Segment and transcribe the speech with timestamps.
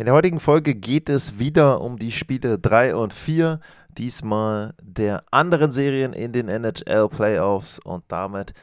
[0.00, 3.60] In der heutigen Folge geht es wieder um die Spiele 3 und 4,
[3.98, 8.54] diesmal der anderen Serien in den NHL Playoffs und damit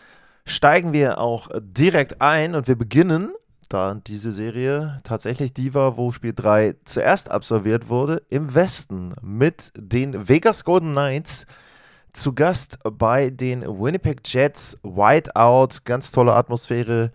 [0.45, 3.35] steigen wir auch direkt ein und wir beginnen,
[3.69, 9.71] da diese Serie tatsächlich die war, wo Spiel 3 zuerst absolviert wurde, im Westen mit
[9.77, 11.45] den Vegas Golden Knights
[12.13, 14.79] zu Gast bei den Winnipeg Jets.
[14.81, 17.11] Whiteout, ganz tolle Atmosphäre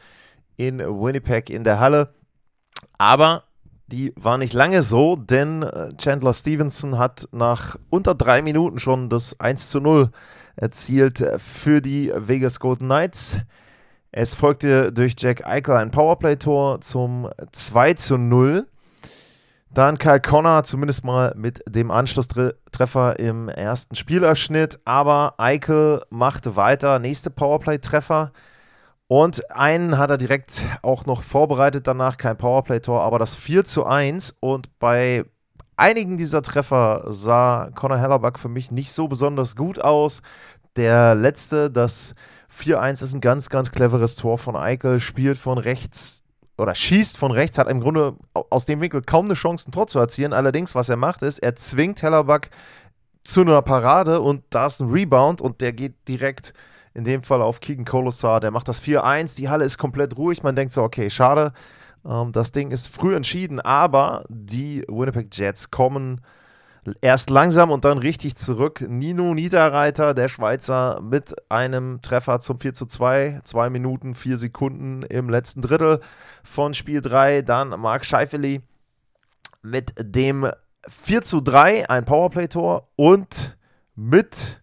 [0.57, 2.13] in Winnipeg in der Halle.
[2.99, 3.43] Aber
[3.87, 9.09] die war nicht lange so, denn äh, Chandler Stevenson hat nach unter drei Minuten schon
[9.09, 10.11] das 1 zu 0
[10.57, 13.39] erzielt für die Vegas Golden Knights.
[14.11, 18.67] Es folgte durch Jack Eichel ein Powerplay-Tor zum 2 zu 0.
[19.73, 24.81] Dann Kyle Connor, zumindest mal mit dem Anschlusstreffer im ersten Spielabschnitt.
[24.85, 26.99] Aber Eichel machte weiter.
[26.99, 28.33] Nächste Powerplay-Treffer.
[29.13, 32.17] Und einen hat er direkt auch noch vorbereitet danach.
[32.17, 34.37] Kein Powerplay-Tor, aber das 4 zu 1.
[34.41, 35.27] Und bei
[35.77, 40.23] einigen dieser Treffer sah Connor Hellerback für mich nicht so besonders gut aus.
[40.77, 42.15] Der letzte, das
[42.51, 44.99] 4-1, ist ein ganz, ganz cleveres Tor von Eichel.
[44.99, 46.23] Spielt von rechts
[46.57, 49.89] oder schießt von rechts, hat im Grunde aus dem Winkel kaum eine Chance, ein Tor
[49.89, 50.33] zu erzielen.
[50.33, 52.49] Allerdings, was er macht, ist, er zwingt Hellerback
[53.25, 56.55] zu einer Parade und da ist ein Rebound und der geht direkt
[56.95, 58.41] in dem Fall auf Keegan Kolosar.
[58.41, 59.37] Der macht das 4-1.
[59.37, 60.43] Die Halle ist komplett ruhig.
[60.43, 61.53] Man denkt so, okay, schade.
[62.05, 66.21] Ähm, das Ding ist früh entschieden, aber die Winnipeg Jets kommen
[67.01, 68.85] erst langsam und dann richtig zurück.
[68.87, 73.41] Nino Niederreiter, der Schweizer, mit einem Treffer zum 4 zu 2.
[73.45, 76.01] Zwei Minuten, vier Sekunden im letzten Drittel
[76.43, 77.43] von Spiel 3.
[77.43, 78.63] Dann Marc Scheifeli
[79.63, 80.51] mit dem
[80.89, 83.57] 4 zu 3, ein Powerplay-Tor und
[83.95, 84.62] mit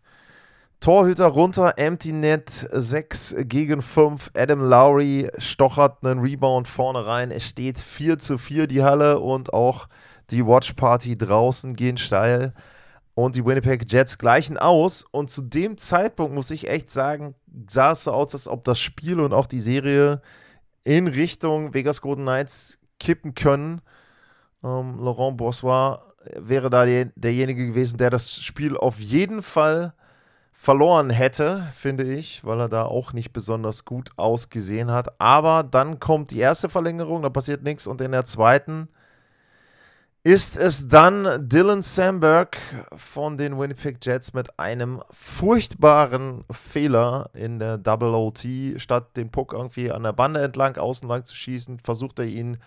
[0.80, 4.32] Torhüter runter, Empty Net 6 gegen 5.
[4.34, 7.32] Adam Lowry stochert einen Rebound vorne rein.
[7.32, 9.90] Es steht 4 zu 4 die Halle und auch
[10.30, 12.54] die Watch Party draußen gehen steil
[13.14, 15.04] und die Winnipeg Jets gleichen aus.
[15.12, 17.36] Und zu dem Zeitpunkt muss ich echt sagen,
[17.68, 20.22] sah es so aus, als ob das Spiel und auch die Serie
[20.86, 23.82] in Richtung Vegas Golden Knights kippen können.
[24.64, 26.00] Ähm, Laurent Boursois
[26.38, 29.94] wäre da die, derjenige gewesen, der das Spiel auf jeden Fall
[30.62, 35.22] verloren hätte, finde ich, weil er da auch nicht besonders gut ausgesehen hat.
[35.22, 38.90] Aber dann kommt die erste Verlängerung, da passiert nichts und in der zweiten
[40.22, 42.58] ist es dann Dylan Sandberg
[42.94, 48.46] von den Winnipeg Jets mit einem furchtbaren Fehler in der Double OT.
[48.82, 52.58] Statt den Puck irgendwie an der Bande entlang, außen lang zu schießen, versucht er ihn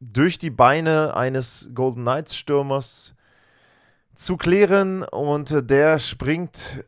[0.00, 3.14] durch die Beine eines Golden Knights Stürmers
[4.14, 6.82] zu klären und der springt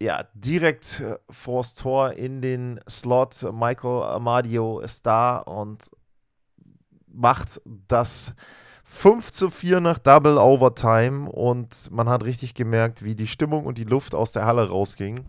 [0.00, 3.46] ja direkt vors Tor in den Slot.
[3.52, 5.90] Michael Amadio ist da und
[7.06, 8.34] macht das
[8.84, 13.78] 5 zu 4 nach Double Overtime und man hat richtig gemerkt, wie die Stimmung und
[13.78, 15.26] die Luft aus der Halle rausging.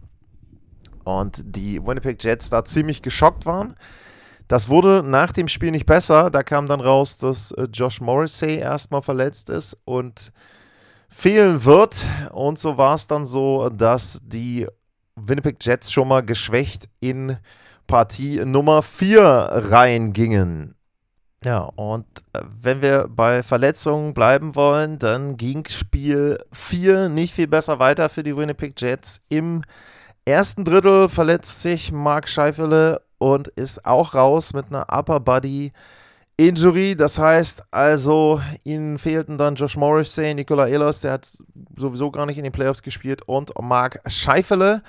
[1.03, 3.75] Und die Winnipeg Jets da ziemlich geschockt waren.
[4.47, 6.29] Das wurde nach dem Spiel nicht besser.
[6.29, 10.31] Da kam dann raus, dass äh, Josh Morrissey erstmal verletzt ist und
[11.11, 12.07] fehlen wird.
[12.31, 14.65] Und so war es dann so, dass die
[15.15, 17.37] Winnipeg Jets schon mal geschwächt in
[17.85, 19.21] Partie Nummer 4
[19.51, 20.75] reingingen.
[21.43, 27.47] Ja, und äh, wenn wir bei Verletzungen bleiben wollen, dann ging Spiel 4 nicht viel
[27.47, 29.21] besser weiter für die Winnipeg Jets.
[29.27, 29.63] Im
[30.23, 35.73] ersten Drittel verletzt sich Mark Scheifele und ist auch raus mit einer Upper Body
[36.47, 36.95] Injury.
[36.95, 41.37] Das heißt also, ihnen fehlten dann Josh Morrissey, Nikola Ehlers, der hat
[41.75, 44.81] sowieso gar nicht in den Playoffs gespielt, und Mark Scheifele.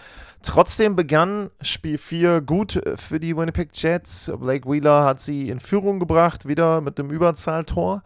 [0.43, 4.33] Trotzdem begann Spiel 4 gut für die Winnipeg Jets.
[4.41, 8.03] Blake Wheeler hat sie in Führung gebracht, wieder mit dem Überzahltor.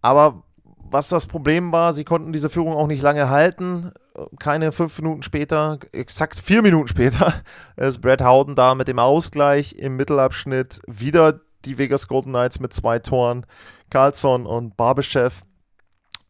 [0.00, 0.44] Aber
[0.90, 3.90] was das Problem war, sie konnten diese Führung auch nicht lange halten.
[4.38, 7.34] Keine fünf Minuten später, exakt vier Minuten später,
[7.76, 10.80] ist Brad Howden da mit dem Ausgleich im Mittelabschnitt.
[10.86, 13.46] Wieder die Vegas Golden Knights mit zwei Toren.
[13.90, 15.30] Carlson und Barbeschew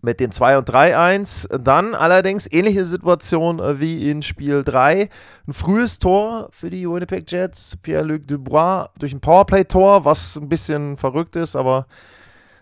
[0.00, 1.58] mit dem 2 und 3-1.
[1.58, 5.08] Dann allerdings ähnliche Situation äh, wie in Spiel 3.
[5.46, 7.76] Ein frühes Tor für die Winnipeg Jets.
[7.76, 11.86] Pierre-Luc Dubois durch ein Powerplay-Tor, was ein bisschen verrückt ist, aber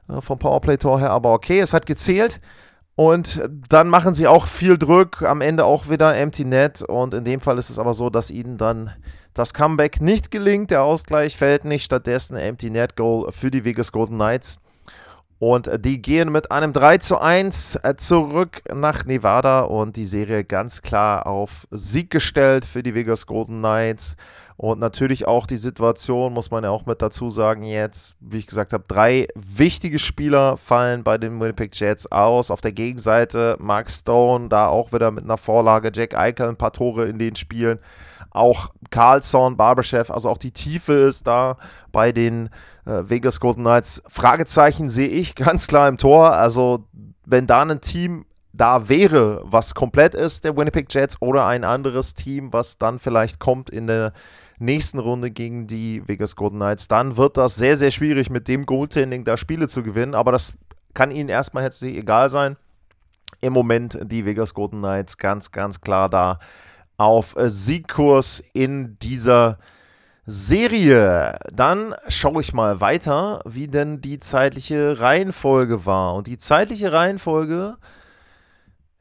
[0.08, 2.40] äh, vom Powerplay-Tor her, aber okay, es hat gezählt.
[2.96, 6.80] Und dann machen sie auch viel Druck, am Ende auch wieder Empty Net.
[6.80, 8.90] Und in dem Fall ist es aber so, dass ihnen dann
[9.34, 10.70] das Comeback nicht gelingt.
[10.70, 14.58] Der Ausgleich fällt nicht, stattdessen Empty Net Goal für die Vegas Golden Knights.
[15.38, 20.44] Und die gehen mit einem 3 zu 1 äh, zurück nach Nevada und die Serie
[20.44, 24.16] ganz klar auf Sieg gestellt für die Vegas Golden Knights.
[24.56, 28.46] Und natürlich auch die Situation, muss man ja auch mit dazu sagen, jetzt, wie ich
[28.46, 32.50] gesagt habe, drei wichtige Spieler fallen bei den Winnipeg Jets aus.
[32.50, 36.72] Auf der Gegenseite Mark Stone, da auch wieder mit einer Vorlage, Jack Eichel ein paar
[36.72, 37.80] Tore in den Spielen.
[38.30, 41.58] Auch Carlson, Barberchef, also auch die Tiefe ist da
[41.92, 42.48] bei den
[42.86, 44.02] äh, Vegas Golden Knights.
[44.08, 46.32] Fragezeichen sehe ich ganz klar im Tor.
[46.32, 46.86] Also,
[47.26, 48.24] wenn da ein Team
[48.54, 53.38] da wäre, was komplett ist, der Winnipeg Jets, oder ein anderes Team, was dann vielleicht
[53.38, 54.14] kommt in der
[54.58, 58.66] nächsten Runde gegen die Vegas Golden Knights, dann wird das sehr, sehr schwierig mit dem
[58.66, 60.14] Goaltending da Spiele zu gewinnen.
[60.14, 60.54] Aber das
[60.94, 62.56] kann ihnen erstmal jetzt egal sein.
[63.40, 66.38] Im Moment die Vegas Golden Knights ganz, ganz klar da
[66.96, 69.58] auf Siegkurs in dieser
[70.24, 71.38] Serie.
[71.52, 76.14] Dann schaue ich mal weiter, wie denn die zeitliche Reihenfolge war.
[76.14, 77.76] Und die zeitliche Reihenfolge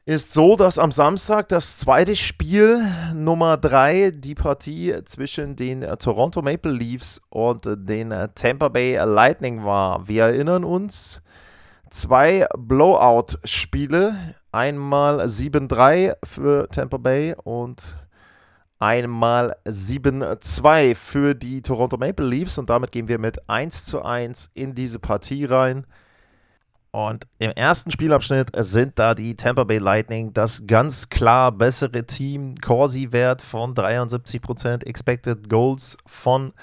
[0.06, 2.80] ist so, dass am Samstag das zweite Spiel
[3.12, 10.06] Nummer 3, die Partie zwischen den Toronto Maple Leafs und den Tampa Bay Lightning war.
[10.06, 11.22] Wir erinnern uns,
[11.90, 14.14] zwei Blowout-Spiele,
[14.52, 17.96] einmal 7-3 für Tampa Bay und
[18.78, 24.72] einmal 7-2 für die Toronto Maple Leafs und damit gehen wir mit 1 1 in
[24.76, 25.84] diese Partie rein.
[26.96, 32.54] Und im ersten Spielabschnitt sind da die Tampa Bay Lightning das ganz klar bessere Team.
[32.54, 36.54] Corsi-Wert von 73%, Expected Goals von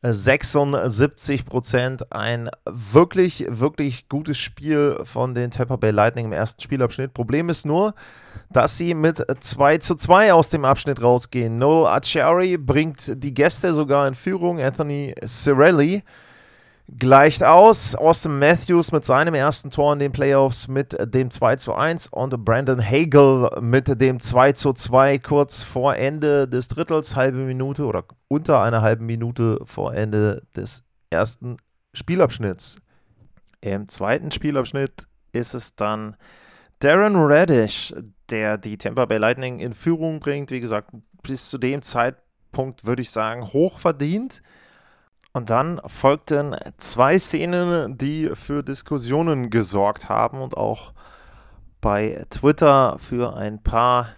[0.00, 2.04] 76%.
[2.10, 7.12] Ein wirklich, wirklich gutes Spiel von den Tampa Bay Lightning im ersten Spielabschnitt.
[7.12, 7.96] Problem ist nur,
[8.50, 11.58] dass sie mit 2 zu 2 aus dem Abschnitt rausgehen.
[11.58, 14.60] Noel Acciari bringt die Gäste sogar in Führung.
[14.60, 16.04] Anthony Cirelli
[16.88, 17.94] gleicht aus.
[17.94, 22.44] Austin Matthews mit seinem ersten Tor in den Playoffs mit dem 2 zu 1 und
[22.44, 28.04] Brandon Hagel mit dem 2 zu 2 kurz vor Ende des Drittels, halbe Minute oder
[28.28, 31.56] unter einer halben Minute vor Ende des ersten
[31.94, 32.78] Spielabschnitts.
[33.60, 36.16] Im zweiten Spielabschnitt ist es dann
[36.80, 37.94] Darren Radish,
[38.30, 40.50] der die Tampa Bay Lightning in Führung bringt.
[40.50, 40.90] Wie gesagt,
[41.22, 44.42] bis zu dem Zeitpunkt würde ich sagen, hoch verdient.
[45.36, 50.92] Und dann folgten zwei Szenen, die für Diskussionen gesorgt haben und auch
[51.80, 54.10] bei Twitter für ein paar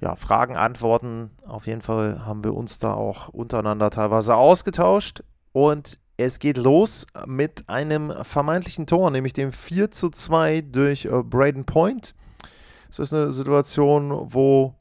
[0.00, 1.32] ja, Fragen, Antworten.
[1.46, 5.22] Auf jeden Fall haben wir uns da auch untereinander teilweise ausgetauscht.
[5.52, 11.22] Und es geht los mit einem vermeintlichen Tor, nämlich dem 4 zu 2 durch äh,
[11.22, 12.14] Braden Point.
[12.88, 14.76] Das ist eine Situation, wo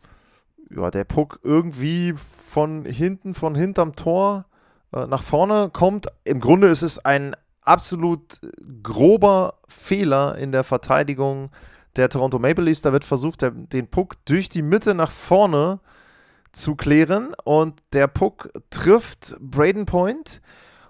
[0.74, 4.46] ja, der Puck irgendwie von hinten, von hinterm Tor
[4.94, 6.08] äh, nach vorne kommt.
[6.24, 8.40] Im Grunde ist es ein absolut
[8.84, 11.50] grober Fehler in der Verteidigung
[11.96, 12.82] der Toronto Maple Leafs.
[12.82, 15.80] Da wird versucht, den Puck durch die Mitte nach vorne
[16.52, 20.42] zu klären und der Puck trifft Braden Point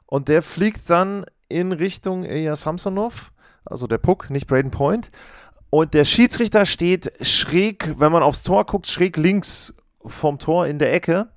[0.06, 3.32] und der fliegt dann in Richtung Ilya Samsonov,
[3.66, 5.12] also der Puck, nicht Braden Point.
[5.70, 9.74] Und der Schiedsrichter steht schräg, wenn man aufs Tor guckt, schräg links
[10.06, 11.28] vom Tor in der Ecke.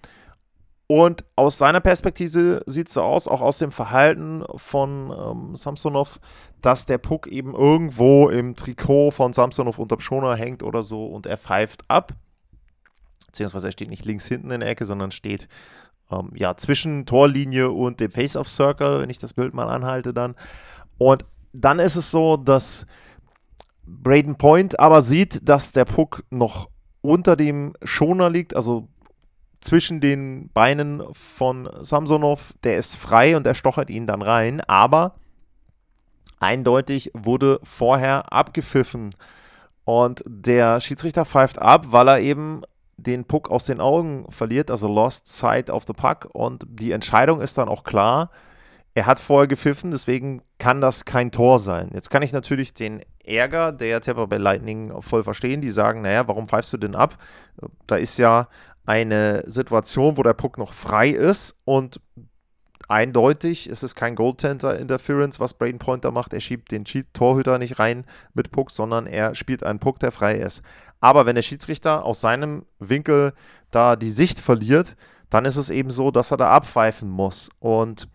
[0.91, 6.19] Und aus seiner Perspektive sieht es so aus, auch aus dem Verhalten von ähm, Samsonov,
[6.63, 11.27] dass der Puck eben irgendwo im Trikot von Samsonov unterm Schoner hängt oder so und
[11.27, 12.15] er pfeift ab.
[13.27, 15.47] Beziehungsweise er steht nicht links hinten in der Ecke, sondern steht
[16.11, 20.37] ähm, ja, zwischen Torlinie und dem Face-Off-Circle, wenn ich das Bild mal anhalte dann.
[20.97, 22.87] Und dann ist es so, dass
[23.87, 26.71] Braden Point aber sieht, dass der Puck noch
[27.03, 28.89] unter dem Schoner liegt, also
[29.61, 35.15] zwischen den Beinen von Samsonov, der ist frei und er stochert ihn dann rein, aber
[36.41, 39.11] eindeutig wurde vorher abgepfiffen.
[39.85, 42.63] Und der Schiedsrichter pfeift ab, weil er eben
[42.99, 46.29] den Puck aus den Augen verliert, also Lost Sight of the Puck.
[46.33, 48.31] Und die Entscheidung ist dann auch klar.
[48.95, 51.91] Er hat vorher gepfiffen, deswegen kann das kein Tor sein.
[51.95, 55.61] Jetzt kann ich natürlich den Ärger der Tampa Bay Lightning voll verstehen.
[55.61, 57.17] Die sagen, naja, warum pfeifst du denn ab?
[57.87, 58.49] Da ist ja
[58.89, 62.01] eine Situation, wo der Puck noch frei ist und
[62.89, 66.33] eindeutig ist es kein Goaltender Interference, was Braden Pointer macht.
[66.33, 70.37] Er schiebt den Torhüter nicht rein mit Puck, sondern er spielt einen Puck, der frei
[70.39, 70.63] ist.
[71.01, 73.35] Aber wenn der Schiedsrichter aus seinem Winkel
[73.71, 74.97] da die Sicht verliert,
[75.29, 77.51] dann ist es eben so, dass er da abpfeifen muss.
[77.59, 78.09] Und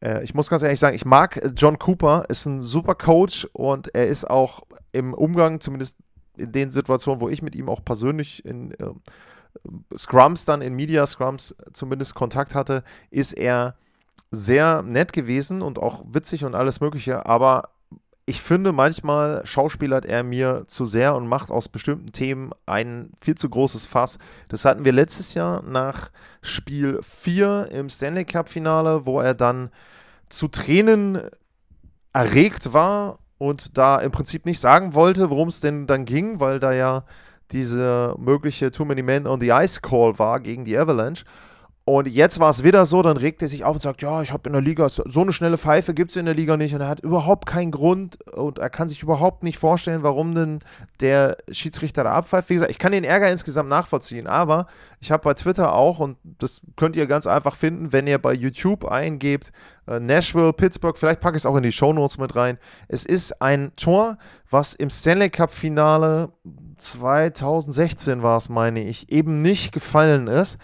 [0.00, 3.94] äh, ich muss ganz ehrlich sagen, ich mag John Cooper, ist ein super Coach und
[3.94, 5.98] er ist auch im Umgang, zumindest
[6.36, 8.90] in den Situationen, wo ich mit ihm auch persönlich in äh,
[9.96, 13.76] Scrums dann, in Media Scrums zumindest Kontakt hatte, ist er
[14.30, 17.70] sehr nett gewesen und auch witzig und alles Mögliche, aber
[18.26, 23.34] ich finde, manchmal schauspielert er mir zu sehr und macht aus bestimmten Themen ein viel
[23.34, 24.18] zu großes Fass.
[24.48, 29.68] Das hatten wir letztes Jahr nach Spiel 4 im Stanley Cup-Finale, wo er dann
[30.30, 31.20] zu Tränen
[32.14, 36.60] erregt war und da im Prinzip nicht sagen wollte, worum es denn dann ging, weil
[36.60, 37.04] da ja
[37.54, 41.24] diese mögliche Too Many Men on the Ice Call war gegen die Avalanche.
[41.86, 44.32] Und jetzt war es wieder so, dann regt er sich auf und sagt, ja, ich
[44.32, 46.80] habe in der Liga, so eine schnelle Pfeife gibt es in der Liga nicht und
[46.80, 50.60] er hat überhaupt keinen Grund und er kann sich überhaupt nicht vorstellen, warum denn
[51.00, 52.48] der Schiedsrichter da abpfeift.
[52.48, 54.66] Wie gesagt, ich kann den Ärger insgesamt nachvollziehen, aber
[55.00, 58.32] ich habe bei Twitter auch, und das könnt ihr ganz einfach finden, wenn ihr bei
[58.32, 59.52] YouTube eingebt,
[59.86, 62.56] äh, Nashville, Pittsburgh, vielleicht packe ich es auch in die Shownotes mit rein.
[62.88, 64.16] Es ist ein Tor,
[64.48, 66.28] was im Stanley Cup Finale
[66.76, 70.58] 2016 war es, meine ich, eben nicht gefallen ist.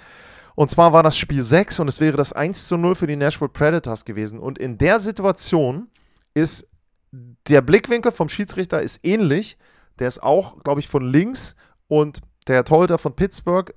[0.54, 3.16] Und zwar war das Spiel 6 und es wäre das 1 zu 0 für die
[3.16, 4.38] Nashville Predators gewesen.
[4.38, 5.88] Und in der Situation
[6.34, 6.68] ist
[7.12, 9.58] der Blickwinkel vom Schiedsrichter ist ähnlich.
[9.98, 11.56] Der ist auch, glaube ich, von links
[11.88, 13.74] und der Torhüter von Pittsburgh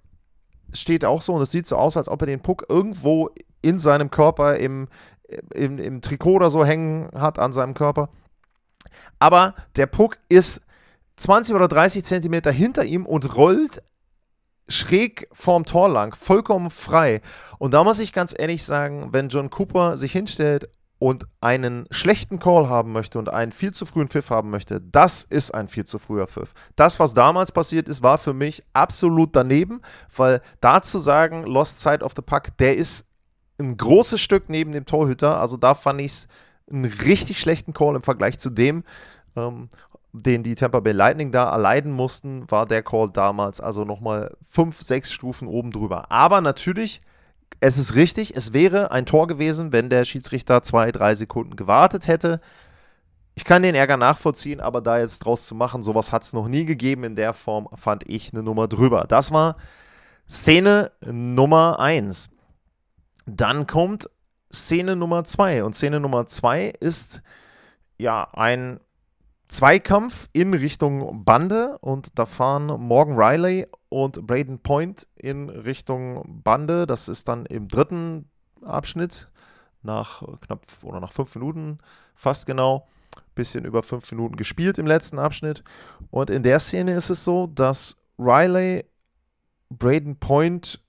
[0.71, 3.29] steht auch so und es sieht so aus, als ob er den Puck irgendwo
[3.61, 4.87] in seinem Körper im,
[5.53, 8.09] im, im Trikot oder so hängen hat an seinem Körper.
[9.19, 10.61] Aber der Puck ist
[11.17, 13.83] 20 oder 30 Zentimeter hinter ihm und rollt
[14.67, 17.21] schräg vorm Tor lang, vollkommen frei.
[17.59, 22.39] Und da muss ich ganz ehrlich sagen, wenn John Cooper sich hinstellt und einen schlechten
[22.39, 25.83] Call haben möchte und einen viel zu frühen Pfiff haben möchte, das ist ein viel
[25.83, 26.53] zu früher Pfiff.
[26.77, 29.81] Das, was damals passiert ist, war für mich absolut daneben,
[30.15, 33.09] weil da zu sagen, Lost Side of the Puck, der ist
[33.59, 35.39] ein großes Stück neben dem Torhüter.
[35.39, 36.27] Also da fand ich es
[36.71, 38.83] einen richtig schlechten Call im Vergleich zu dem.
[39.35, 39.69] Ähm,
[40.13, 44.79] den die Tampa Bay Lightning da erleiden mussten, war der Call damals also nochmal fünf,
[44.81, 46.11] sechs Stufen oben drüber.
[46.11, 47.01] Aber natürlich,
[47.59, 52.07] es ist richtig, es wäre ein Tor gewesen, wenn der Schiedsrichter zwei, drei Sekunden gewartet
[52.07, 52.39] hätte.
[53.33, 56.47] Ich kann den Ärger nachvollziehen, aber da jetzt draus zu machen, sowas hat es noch
[56.47, 59.05] nie gegeben in der Form, fand ich eine Nummer drüber.
[59.07, 59.57] Das war
[60.29, 62.29] Szene Nummer 1.
[63.25, 64.07] Dann kommt
[64.51, 65.63] Szene Nummer 2.
[65.63, 67.23] Und Szene Nummer 2 ist
[67.97, 68.79] ja ein
[69.53, 76.87] Zweikampf in Richtung Bande und da fahren Morgan Riley und Braden Point in Richtung Bande.
[76.87, 78.31] Das ist dann im dritten
[78.63, 79.29] Abschnitt
[79.83, 81.77] nach knapp oder nach fünf Minuten
[82.15, 82.87] fast genau.
[83.35, 85.63] Bisschen über fünf Minuten gespielt im letzten Abschnitt.
[86.09, 88.85] Und in der Szene ist es so, dass Riley
[89.69, 90.83] Braden Point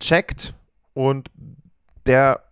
[0.00, 0.52] checkt
[0.94, 1.30] und
[2.06, 2.49] der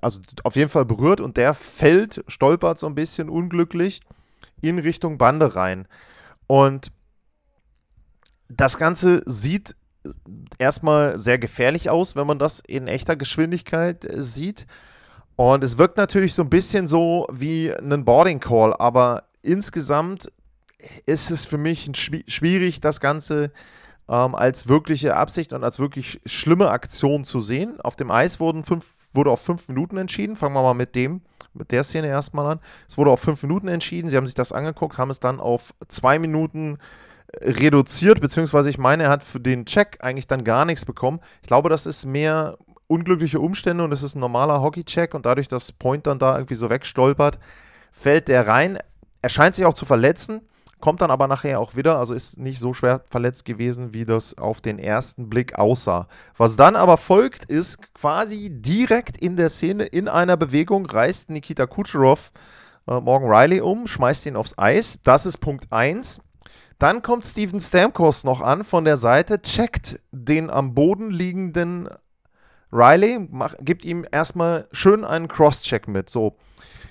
[0.00, 4.00] also auf jeden Fall berührt und der fällt, stolpert so ein bisschen unglücklich
[4.60, 5.86] in Richtung Bande rein.
[6.46, 6.92] Und
[8.48, 9.74] das Ganze sieht
[10.58, 14.66] erstmal sehr gefährlich aus, wenn man das in echter Geschwindigkeit äh, sieht.
[15.36, 20.30] Und es wirkt natürlich so ein bisschen so wie ein Boarding Call, aber insgesamt
[21.06, 21.90] ist es für mich
[22.26, 23.52] schwierig, das Ganze
[24.08, 27.80] ähm, als wirkliche Absicht und als wirklich schlimme Aktion zu sehen.
[27.80, 30.36] Auf dem Eis wurden fünf wurde auf fünf Minuten entschieden.
[30.36, 31.22] Fangen wir mal mit dem,
[31.54, 32.60] mit der Szene erstmal an.
[32.88, 34.08] Es wurde auf fünf Minuten entschieden.
[34.08, 36.78] Sie haben sich das angeguckt, haben es dann auf zwei Minuten
[37.28, 41.20] äh, reduziert, beziehungsweise ich meine, er hat für den Check eigentlich dann gar nichts bekommen.
[41.42, 45.48] Ich glaube, das ist mehr unglückliche Umstände und es ist ein normaler Hockey-Check und dadurch,
[45.48, 47.38] dass Point dann da irgendwie so wegstolpert,
[47.90, 48.78] fällt der rein.
[49.22, 50.42] Er scheint sich auch zu verletzen
[50.82, 54.36] kommt dann aber nachher auch wieder, also ist nicht so schwer verletzt gewesen, wie das
[54.36, 56.08] auf den ersten Blick aussah.
[56.36, 61.66] Was dann aber folgt, ist quasi direkt in der Szene, in einer Bewegung, reißt Nikita
[61.66, 62.32] Kucherov
[62.88, 64.98] äh, Morgan Riley um, schmeißt ihn aufs Eis.
[65.02, 66.20] Das ist Punkt 1.
[66.78, 71.88] Dann kommt Steven Stamkos noch an von der Seite, checkt den am Boden liegenden
[72.72, 76.10] Riley, mach, gibt ihm erstmal schön einen Cross-Check mit.
[76.10, 76.36] So,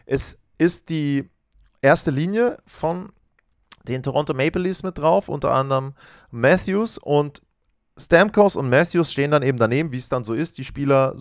[0.06, 1.30] es ist die
[1.82, 3.12] erste Linie von
[3.88, 5.94] den Toronto Maple Leafs mit drauf, unter anderem
[6.30, 7.42] Matthews und
[7.98, 10.58] Stamkos und Matthews stehen dann eben daneben, wie es dann so ist.
[10.58, 11.16] Die Spieler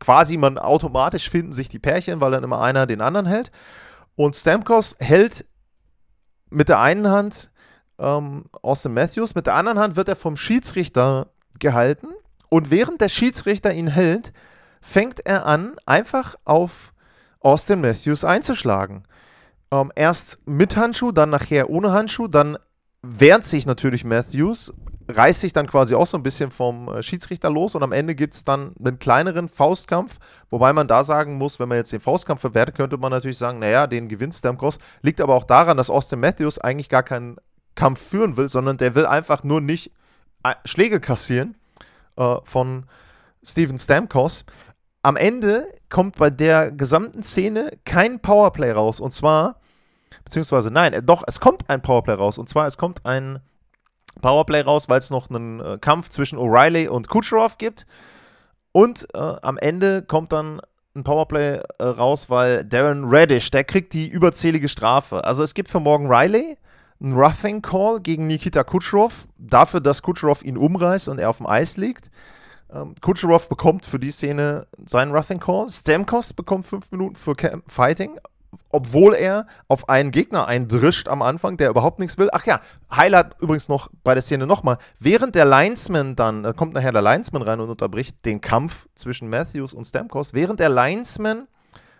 [0.00, 3.50] quasi, man automatisch finden sich die Pärchen, weil dann immer einer den anderen hält.
[4.16, 5.46] Und Stamkos hält
[6.50, 7.50] mit der einen Hand
[7.98, 12.08] ähm, Austin Matthews, mit der anderen Hand wird er vom Schiedsrichter gehalten.
[12.48, 14.32] Und während der Schiedsrichter ihn hält,
[14.80, 16.92] fängt er an, einfach auf
[17.40, 19.04] Austin Matthews einzuschlagen.
[19.74, 22.56] Ähm, erst mit Handschuh, dann nachher ohne Handschuh, dann
[23.02, 24.72] wehrt sich natürlich Matthews,
[25.08, 28.14] reißt sich dann quasi auch so ein bisschen vom äh, Schiedsrichter los und am Ende
[28.14, 31.98] gibt es dann einen kleineren Faustkampf, wobei man da sagen muss, wenn man jetzt den
[31.98, 35.90] Faustkampf verwertet, könnte man natürlich sagen, naja, den gewinnt Stamkos, liegt aber auch daran, dass
[35.90, 37.36] Austin Matthews eigentlich gar keinen
[37.74, 39.90] Kampf führen will, sondern der will einfach nur nicht
[40.44, 41.56] äh, Schläge kassieren
[42.16, 42.86] äh, von
[43.42, 44.44] Steven Stamkos.
[45.02, 49.00] Am Ende kommt bei der gesamten Szene kein Powerplay raus.
[49.00, 49.56] Und zwar,
[50.24, 53.40] beziehungsweise nein, äh, doch, es kommt ein Powerplay raus und zwar es kommt ein
[54.20, 57.86] Powerplay raus, weil es noch einen äh, Kampf zwischen O'Reilly und Kucherov gibt.
[58.72, 60.60] Und äh, am Ende kommt dann
[60.96, 65.24] ein Powerplay äh, raus, weil Darren Reddish, der kriegt die überzählige Strafe.
[65.24, 66.56] Also es gibt für Morgan Riley
[67.00, 71.46] einen Roughing Call gegen Nikita Kucherov, dafür, dass Kucherov ihn umreißt und er auf dem
[71.46, 72.10] Eis liegt.
[72.72, 75.68] Ähm, Kucherov bekommt für die Szene seinen Roughing Call.
[75.68, 78.18] Stamkos bekommt fünf Minuten für Camp Fighting
[78.70, 82.28] obwohl er auf einen Gegner eindrischt am Anfang, der überhaupt nichts will.
[82.32, 82.60] Ach ja,
[82.94, 84.78] Highlight übrigens noch bei der Szene nochmal.
[84.98, 89.28] Während der Linesman dann, da kommt nachher der Linesman rein und unterbricht den Kampf zwischen
[89.28, 91.48] Matthews und Stamkos, während der Linesman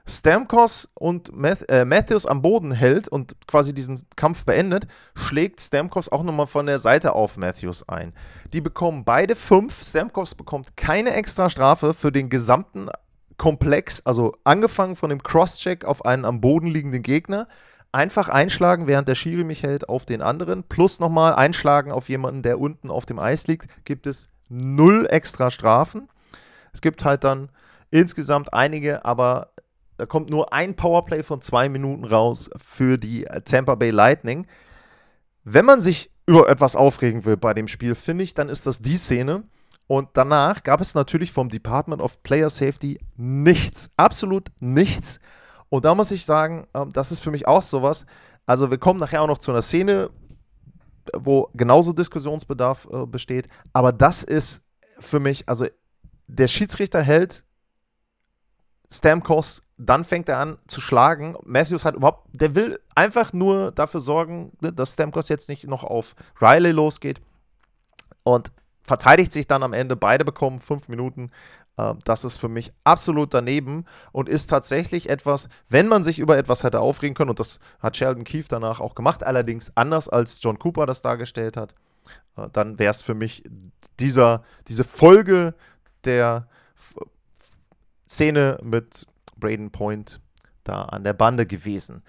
[0.06, 6.10] Stamkos und Math äh, Matthews am Boden hält und quasi diesen Kampf beendet, schlägt Stamkos
[6.10, 8.12] auch nochmal von der Seite auf Matthews ein.
[8.52, 9.82] Die bekommen beide fünf.
[9.82, 12.90] Stamkos bekommt keine extra Strafe für den gesamten
[13.36, 17.48] komplex, also angefangen von dem Crosscheck auf einen am Boden liegenden Gegner,
[17.92, 22.42] einfach einschlagen, während der Schiri mich hält, auf den anderen, plus nochmal einschlagen auf jemanden,
[22.42, 26.08] der unten auf dem Eis liegt, gibt es null extra Strafen.
[26.72, 27.50] Es gibt halt dann
[27.90, 29.52] insgesamt einige, aber
[29.96, 34.46] da kommt nur ein Powerplay von zwei Minuten raus für die Tampa Bay Lightning.
[35.44, 38.80] Wenn man sich über etwas aufregen will bei dem Spiel, finde ich, dann ist das
[38.80, 39.44] die Szene,
[39.86, 45.20] und danach gab es natürlich vom Department of Player Safety nichts, absolut nichts.
[45.68, 48.06] Und da muss ich sagen, ähm, das ist für mich auch sowas.
[48.46, 50.10] Also wir kommen nachher auch noch zu einer Szene,
[51.14, 53.48] wo genauso Diskussionsbedarf äh, besteht.
[53.72, 54.64] Aber das ist
[54.98, 55.66] für mich, also
[56.26, 57.44] der Schiedsrichter hält
[58.90, 61.36] Stamkos, dann fängt er an zu schlagen.
[61.44, 65.84] Matthews hat überhaupt, der will einfach nur dafür sorgen, ne, dass Stamkos jetzt nicht noch
[65.84, 67.20] auf Riley losgeht.
[68.22, 68.52] Und
[68.84, 69.96] verteidigt sich dann am Ende.
[69.96, 71.30] Beide bekommen fünf Minuten.
[71.78, 76.38] Ähm, das ist für mich absolut daneben und ist tatsächlich etwas, wenn man sich über
[76.38, 80.40] etwas hätte aufregen können, und das hat Sheldon Keefe danach auch gemacht, allerdings anders als
[80.42, 81.74] John Cooper das dargestellt hat,
[82.36, 83.42] äh, dann wäre es für mich
[83.98, 85.54] dieser, diese Folge
[86.04, 86.48] der
[88.08, 90.20] Szene mit Braden Point
[90.62, 92.02] da an der Bande gewesen.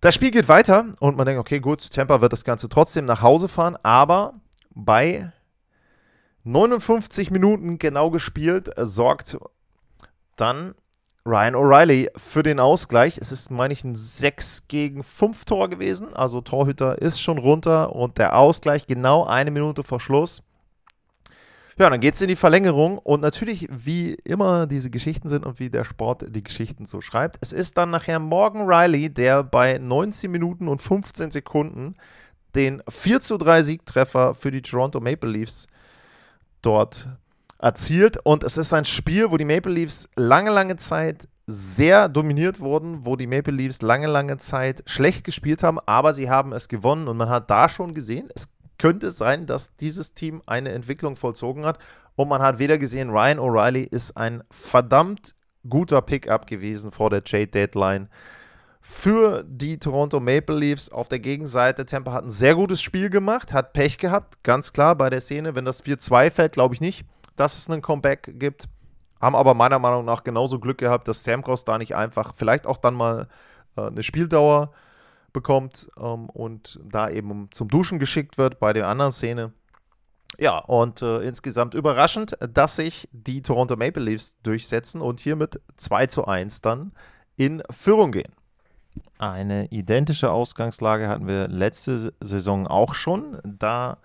[0.00, 3.22] Das Spiel geht weiter und man denkt, okay, gut, Tampa wird das Ganze trotzdem nach
[3.22, 4.34] Hause fahren, aber
[4.74, 5.32] bei
[6.44, 9.38] 59 Minuten genau gespielt, sorgt
[10.36, 10.74] dann
[11.26, 13.16] Ryan O'Reilly für den Ausgleich.
[13.16, 16.12] Es ist, meine ich, ein 6 gegen 5 Tor gewesen.
[16.12, 20.42] Also Torhüter ist schon runter und der Ausgleich genau eine Minute vor Schluss.
[21.78, 25.58] Ja, dann geht es in die Verlängerung und natürlich, wie immer diese Geschichten sind und
[25.58, 29.78] wie der Sport die Geschichten so schreibt, es ist dann nachher Morgan Riley, der bei
[29.78, 31.96] 19 Minuten und 15 Sekunden
[32.54, 35.66] den 4 zu 3 Siegtreffer für die Toronto Maple Leafs
[36.64, 37.08] dort
[37.58, 38.18] erzielt.
[38.24, 43.04] Und es ist ein Spiel, wo die Maple Leafs lange, lange Zeit sehr dominiert wurden,
[43.04, 47.08] wo die Maple Leafs lange, lange Zeit schlecht gespielt haben, aber sie haben es gewonnen.
[47.08, 48.48] Und man hat da schon gesehen, es
[48.78, 51.78] könnte sein, dass dieses Team eine Entwicklung vollzogen hat.
[52.16, 55.34] Und man hat wieder gesehen, Ryan O'Reilly ist ein verdammt
[55.68, 58.08] guter Pickup gewesen vor der Trade Deadline
[58.86, 60.90] für die Toronto Maple Leafs.
[60.90, 64.94] Auf der Gegenseite, Tampa hat ein sehr gutes Spiel gemacht, hat Pech gehabt, ganz klar
[64.94, 65.54] bei der Szene.
[65.54, 68.68] Wenn das 4-2 fällt, glaube ich nicht, dass es einen Comeback gibt.
[69.22, 72.76] Haben aber meiner Meinung nach genauso Glück gehabt, dass Stamkos da nicht einfach vielleicht auch
[72.76, 73.26] dann mal
[73.78, 74.70] äh, eine Spieldauer
[75.32, 79.54] bekommt ähm, und da eben zum Duschen geschickt wird bei der anderen Szene.
[80.36, 85.58] Ja, und äh, insgesamt überraschend, dass sich die Toronto Maple Leafs durchsetzen und hier mit
[85.78, 86.92] 2 zu 1 dann
[87.36, 88.32] in Führung gehen.
[89.18, 93.38] Eine identische Ausgangslage hatten wir letzte Saison auch schon.
[93.44, 93.98] Da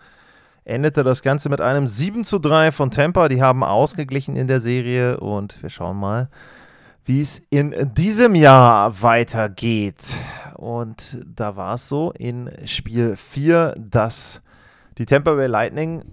[0.66, 3.28] endete das Ganze mit einem 7 zu 3 von Tampa.
[3.28, 6.30] Die haben ausgeglichen in der Serie und wir schauen mal,
[7.06, 10.16] wie es in diesem Jahr weitergeht.
[10.56, 14.42] Und da war es so in Spiel 4, dass
[14.98, 16.04] die Tampa Bay Lightning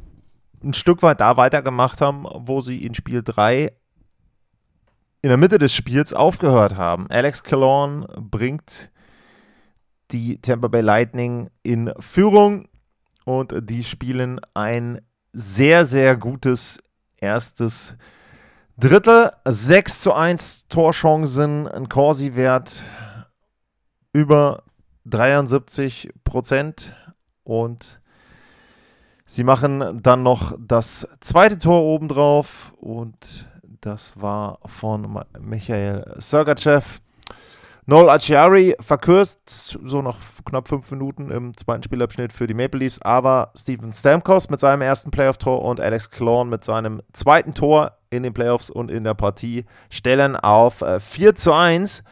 [0.64, 3.72] ein Stück weit da weitergemacht haben, wo sie in Spiel 3
[5.22, 7.11] in der Mitte des Spiels aufgehört haben.
[7.11, 8.90] Alex Killorn bringt
[10.12, 12.68] die Tampa Bay Lightning in Führung
[13.24, 15.00] und die spielen ein
[15.33, 16.79] sehr, sehr gutes
[17.16, 17.96] erstes
[18.79, 19.31] Drittel.
[19.44, 22.83] 6 zu 1 Torchancen, ein Corsi-Wert
[24.12, 24.62] über
[25.07, 26.94] 73 Prozent
[27.42, 28.00] und
[29.29, 33.48] Sie machen dann noch das zweite Tor obendrauf und
[33.87, 37.01] das war von Michael Sergachev.
[37.88, 43.01] Noel Achiari verkürzt so noch knapp fünf Minuten im zweiten Spielabschnitt für die Maple Leafs,
[43.01, 48.25] aber Steven Stamkos mit seinem ersten Playoff-Tor und Alex Klorn mit seinem zweiten Tor in
[48.25, 52.03] den Playoffs und in der Partie stellen auf 4 äh, zu 1.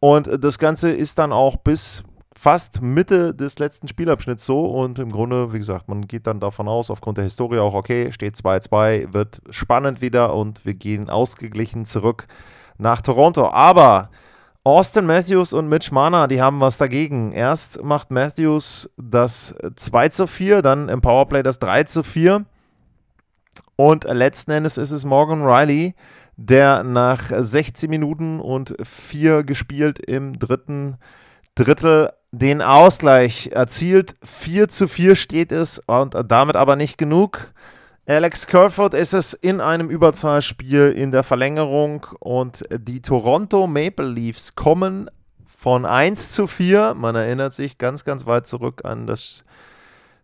[0.00, 2.02] Und das Ganze ist dann auch bis
[2.38, 4.66] fast Mitte des letzten Spielabschnitts so.
[4.66, 8.12] Und im Grunde, wie gesagt, man geht dann davon aus, aufgrund der Historie auch, okay,
[8.12, 12.26] steht 2-2, wird spannend wieder und wir gehen ausgeglichen zurück
[12.78, 13.50] nach Toronto.
[13.50, 14.10] Aber
[14.62, 17.32] Austin Matthews und Mitch Mana, die haben was dagegen.
[17.32, 22.44] Erst macht Matthews das 2 zu 4, dann im Powerplay das 3 zu 4.
[23.74, 25.94] Und letzten Endes ist es Morgan Riley,
[26.36, 30.98] der nach 16 Minuten und 4 gespielt im dritten
[31.58, 34.14] Drittel den Ausgleich erzielt.
[34.22, 37.52] 4 zu 4 steht es und damit aber nicht genug.
[38.06, 44.54] Alex Kerfoot ist es in einem Überzahlspiel in der Verlängerung und die Toronto Maple Leafs
[44.54, 45.10] kommen
[45.44, 46.94] von 1 zu 4.
[46.94, 49.42] Man erinnert sich ganz, ganz weit zurück an das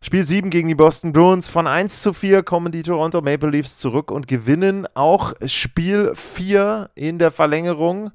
[0.00, 1.48] Spiel 7 gegen die Boston Bruins.
[1.48, 6.90] Von 1 zu 4 kommen die Toronto Maple Leafs zurück und gewinnen auch Spiel 4
[6.94, 8.12] in der Verlängerung.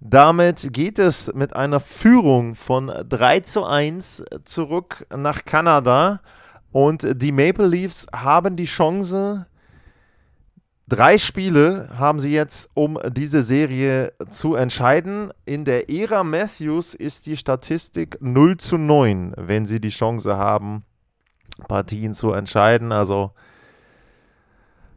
[0.00, 6.22] Damit geht es mit einer Führung von 3 zu 1 zurück nach Kanada.
[6.72, 9.46] Und die Maple Leafs haben die Chance,
[10.88, 15.32] drei Spiele haben sie jetzt, um diese Serie zu entscheiden.
[15.44, 20.84] In der Ära Matthews ist die Statistik 0 zu 9, wenn sie die Chance haben,
[21.68, 22.90] Partien zu entscheiden.
[22.90, 23.32] Also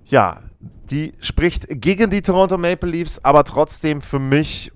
[0.05, 0.41] ja,
[0.89, 4.71] die spricht gegen die Toronto Maple Leafs, aber trotzdem für mich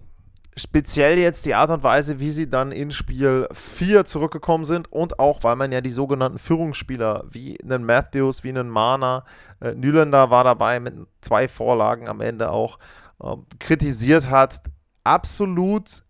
[0.57, 5.19] speziell jetzt die Art und Weise, wie sie dann in Spiel 4 zurückgekommen sind und
[5.19, 9.23] auch, weil man ja die sogenannten Führungsspieler wie einen Matthews, wie einen Mana,
[9.61, 12.79] äh, Nylander war dabei mit zwei Vorlagen am Ende auch,
[13.21, 14.61] äh, kritisiert hat.
[15.03, 16.03] Absolut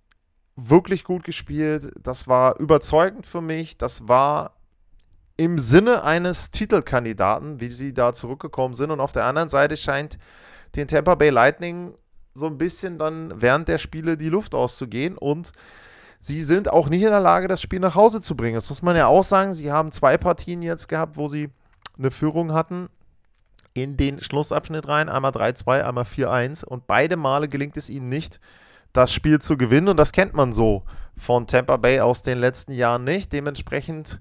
[0.55, 1.91] wirklich gut gespielt.
[2.01, 3.77] Das war überzeugend für mich.
[3.77, 4.55] Das war
[5.35, 8.89] im Sinne eines Titelkandidaten, wie sie da zurückgekommen sind.
[8.91, 10.17] Und auf der anderen Seite scheint
[10.75, 11.93] den Tampa Bay Lightning
[12.37, 15.51] so ein bisschen dann während der Spiele die Luft auszugehen und
[16.19, 18.55] sie sind auch nicht in der Lage, das Spiel nach Hause zu bringen.
[18.55, 19.53] Das muss man ja auch sagen.
[19.53, 21.49] Sie haben zwei Partien jetzt gehabt, wo sie
[21.97, 22.89] eine Führung hatten
[23.73, 25.09] in den Schlussabschnitt rein.
[25.09, 28.39] Einmal 3-2, einmal 4-1 und beide Male gelingt es ihnen nicht,
[28.93, 30.83] das Spiel zu gewinnen und das kennt man so
[31.15, 33.33] von Tampa Bay aus den letzten Jahren nicht.
[33.33, 34.19] Dementsprechend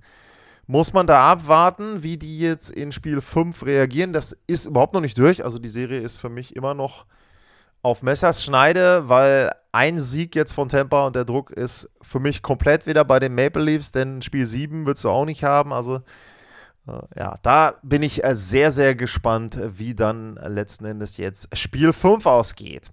[0.66, 4.12] muss man da abwarten, wie die jetzt in Spiel 5 reagieren.
[4.12, 5.44] Das ist überhaupt noch nicht durch.
[5.44, 7.06] Also die Serie ist für mich immer noch
[7.82, 12.42] auf Messers Schneide, weil ein Sieg jetzt von Tampa und der Druck ist für mich
[12.42, 15.72] komplett wieder bei den Maple Leafs, denn Spiel 7 willst du auch nicht haben.
[15.72, 16.02] Also
[16.88, 21.92] äh, ja, da bin ich äh, sehr, sehr gespannt, wie dann letzten Endes jetzt Spiel
[21.92, 22.90] 5 ausgeht.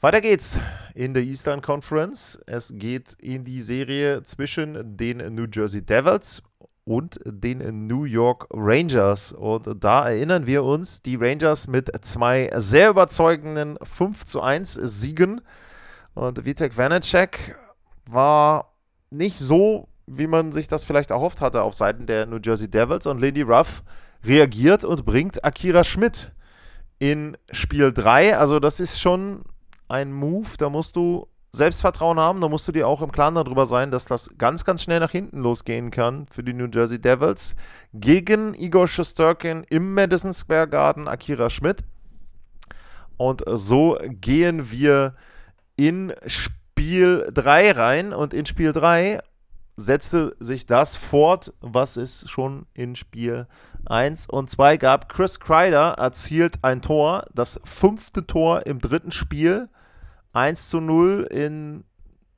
[0.00, 0.60] Weiter geht's
[0.94, 2.38] in der Eastern Conference.
[2.46, 6.42] Es geht in die Serie zwischen den New Jersey Devils
[6.88, 9.32] und den New York Rangers.
[9.32, 15.42] Und da erinnern wir uns, die Rangers mit zwei sehr überzeugenden 5 zu 1 Siegen.
[16.14, 17.56] Und Vitek Vanacek
[18.08, 18.72] war
[19.10, 23.06] nicht so, wie man sich das vielleicht erhofft hatte auf Seiten der New Jersey Devils.
[23.06, 23.82] Und Lindy Ruff
[24.24, 26.32] reagiert und bringt Akira Schmidt
[26.98, 28.38] in Spiel 3.
[28.38, 29.42] Also das ist schon
[29.88, 33.64] ein Move, da musst du Selbstvertrauen haben, da musst du dir auch im Klaren darüber
[33.64, 37.56] sein, dass das ganz, ganz schnell nach hinten losgehen kann für die New Jersey Devils.
[37.94, 41.84] Gegen Igor Shosturkin im Madison Square Garden, Akira Schmidt.
[43.16, 45.14] Und so gehen wir
[45.76, 48.12] in Spiel 3 rein.
[48.12, 49.20] Und in Spiel 3
[49.76, 53.46] setzte sich das fort, was es schon in Spiel
[53.86, 55.08] 1 und 2 gab.
[55.08, 59.68] Chris Kreider erzielt ein Tor, das fünfte Tor im dritten Spiel
[60.32, 61.84] 1 zu 0 in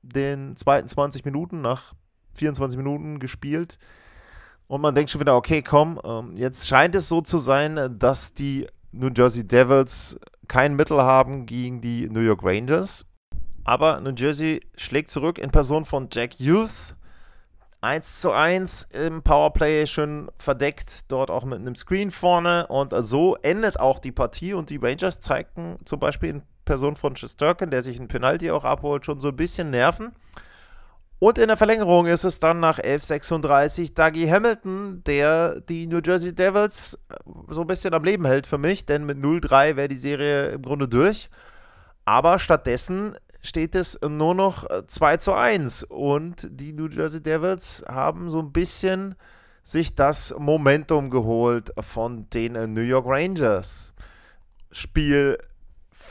[0.02, 1.94] den zweiten 20 Minuten, nach
[2.34, 3.78] 24 Minuten gespielt.
[4.66, 8.34] Und man denkt schon wieder, okay, komm, ähm, jetzt scheint es so zu sein, dass
[8.34, 13.06] die New Jersey Devils kein Mittel haben gegen die New York Rangers.
[13.64, 16.94] Aber New Jersey schlägt zurück in Person von Jack Hughes.
[17.82, 22.66] 1 zu 1 im Powerplay schön verdeckt, dort auch mit einem Screen vorne.
[22.66, 24.54] Und so endet auch die Partie.
[24.54, 28.64] Und die Rangers zeigten zum Beispiel in Person von Shesterkin, der sich ein Penalty auch
[28.64, 30.12] abholt, schon so ein bisschen nerven.
[31.20, 36.34] Und in der Verlängerung ist es dann nach 11:36 Dougie Hamilton, der die New Jersey
[36.34, 37.14] Devils äh,
[37.50, 40.62] so ein bisschen am Leben hält für mich, denn mit 0-3 wäre die Serie im
[40.62, 41.28] Grunde durch.
[42.06, 47.84] Aber stattdessen steht es nur noch 2 äh, zu 1 und die New Jersey Devils
[47.86, 49.14] haben so ein bisschen
[49.62, 53.94] sich das Momentum geholt von den New York Rangers.
[54.72, 55.38] Spiel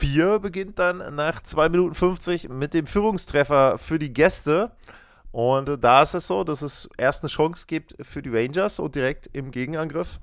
[0.00, 4.70] 4 beginnt dann nach 2 Minuten 50 mit dem Führungstreffer für die Gäste.
[5.30, 8.94] Und da ist es so, dass es erst eine Chance gibt für die Rangers und
[8.94, 10.18] direkt im Gegenangriff.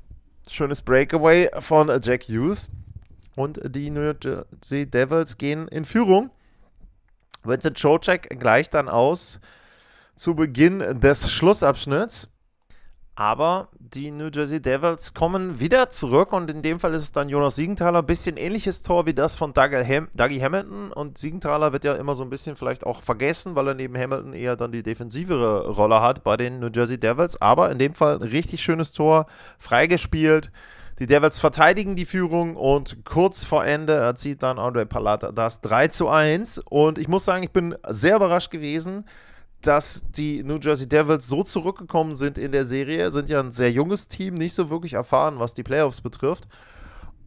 [0.50, 2.70] Schönes Breakaway von Jack Hughes.
[3.36, 6.32] Und die New Jersey Devils gehen in Führung.
[7.44, 9.40] Vincent Trocek gleicht dann aus
[10.16, 12.30] zu Beginn des Schlussabschnitts.
[13.20, 17.30] Aber die New Jersey Devils kommen wieder zurück und in dem Fall ist es dann
[17.30, 18.04] Jonas Siegenthaler.
[18.04, 20.92] Bisschen ähnliches Tor wie das von Ham Dougie Hamilton.
[20.94, 24.34] Und Siegenthaler wird ja immer so ein bisschen vielleicht auch vergessen, weil er neben Hamilton
[24.34, 27.42] eher dann die defensivere Rolle hat bei den New Jersey Devils.
[27.42, 29.26] Aber in dem Fall ein richtig schönes Tor,
[29.58, 30.52] freigespielt.
[31.00, 35.88] Die Devils verteidigen die Führung und kurz vor Ende erzielt dann Andre Palata das 3
[35.88, 36.60] zu 1.
[36.70, 39.06] Und ich muss sagen, ich bin sehr überrascht gewesen,
[39.62, 43.72] dass die New Jersey Devils so zurückgekommen sind in der Serie, sind ja ein sehr
[43.72, 46.48] junges Team, nicht so wirklich erfahren, was die Playoffs betrifft.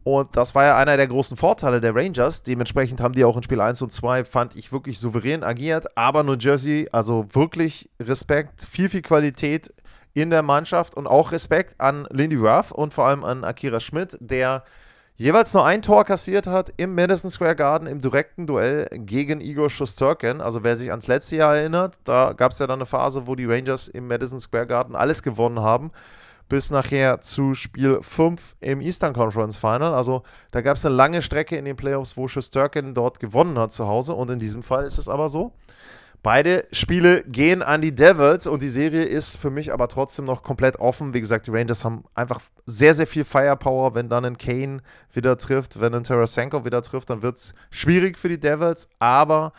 [0.03, 2.41] Und das war ja einer der großen Vorteile der Rangers.
[2.41, 5.95] Dementsprechend haben die auch in Spiel 1 und 2, fand ich, wirklich souverän agiert.
[5.95, 9.71] Aber New Jersey, also wirklich Respekt, viel, viel Qualität
[10.13, 14.17] in der Mannschaft und auch Respekt an Lindy Ruff und vor allem an Akira Schmidt,
[14.19, 14.63] der
[15.21, 19.69] jeweils nur ein Tor kassiert hat im Madison Square Garden im direkten Duell gegen Igor
[19.69, 20.41] Shosturkin.
[20.41, 23.35] Also wer sich ans letzte Jahr erinnert, da gab es ja dann eine Phase, wo
[23.35, 25.91] die Rangers im Madison Square Garden alles gewonnen haben,
[26.49, 29.93] bis nachher zu Spiel 5 im Eastern Conference Final.
[29.93, 33.71] Also da gab es eine lange Strecke in den Playoffs, wo Shosturkin dort gewonnen hat
[33.71, 34.15] zu Hause.
[34.15, 35.53] Und in diesem Fall ist es aber so,
[36.23, 40.43] Beide Spiele gehen an die Devils und die Serie ist für mich aber trotzdem noch
[40.43, 41.15] komplett offen.
[41.15, 43.95] Wie gesagt, die Rangers haben einfach sehr, sehr viel Firepower.
[43.95, 44.81] Wenn dann ein Kane
[45.13, 48.87] wieder trifft, wenn ein Tarasenko wieder trifft, dann wird es schwierig für die Devils.
[48.99, 49.51] Aber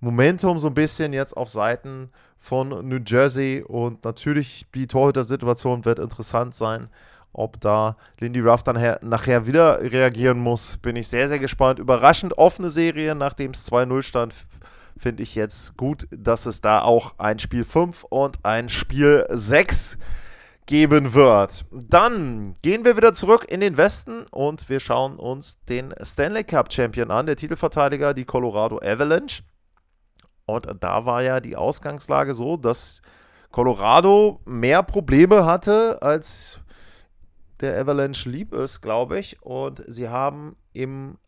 [0.00, 5.98] Momentum so ein bisschen jetzt auf Seiten von New Jersey und natürlich die Torhüter-Situation wird
[5.98, 6.90] interessant sein.
[7.32, 11.78] Ob da Lindy Ruff dann nachher wieder reagieren muss, bin ich sehr, sehr gespannt.
[11.78, 14.34] Überraschend offene Serie, nachdem es 2-0 stand
[14.96, 19.98] finde ich jetzt gut, dass es da auch ein Spiel 5 und ein Spiel 6
[20.66, 21.66] geben wird.
[21.70, 26.72] Dann gehen wir wieder zurück in den Westen und wir schauen uns den Stanley Cup
[26.72, 29.42] Champion an, der Titelverteidiger, die Colorado Avalanche.
[30.46, 33.02] Und da war ja die Ausgangslage so, dass
[33.50, 36.58] Colorado mehr Probleme hatte, als
[37.60, 39.40] der Avalanche lieb ist, glaube ich.
[39.42, 41.18] Und sie haben im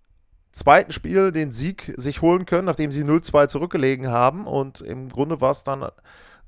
[0.56, 4.46] zweiten Spiel den Sieg sich holen können, nachdem sie 0-2 zurückgelegen haben.
[4.46, 5.82] Und im Grunde war es dann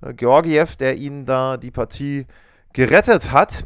[0.03, 2.27] äh, Georgiev, der ihnen da die Partie
[2.73, 3.65] gerettet hat.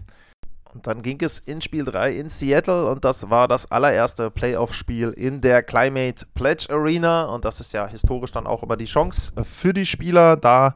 [0.75, 5.11] Und dann ging es in Spiel 3 in Seattle und das war das allererste Playoff-Spiel
[5.11, 7.25] in der Climate Pledge Arena.
[7.25, 10.75] Und das ist ja historisch dann auch immer die Chance für die Spieler, da